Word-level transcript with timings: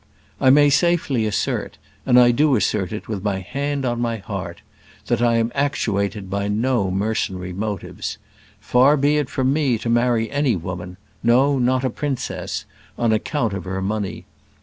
I 0.39 0.49
may 0.49 0.71
safely 0.71 1.27
assert 1.27 1.77
and 2.07 2.19
I 2.19 2.31
do 2.31 2.55
assert 2.55 2.91
it 2.91 3.07
with 3.07 3.21
my 3.23 3.37
hand 3.37 3.85
on 3.85 4.01
my 4.01 4.17
heart 4.17 4.61
that 5.05 5.21
I 5.21 5.35
am 5.35 5.51
actuated 5.53 6.27
by 6.27 6.47
no 6.47 6.89
mercenary 6.89 7.53
motives. 7.53 8.17
Far 8.59 8.97
be 8.97 9.17
it 9.17 9.29
from 9.29 9.53
me 9.53 9.77
to 9.77 9.89
marry 9.91 10.27
any 10.31 10.55
woman 10.55 10.97
no, 11.21 11.59
not 11.59 11.83
a 11.83 11.91
princess 11.91 12.65
on 12.97 13.13
account 13.13 13.53
of 13.53 13.65
her 13.65 13.79
money. 13.79 14.25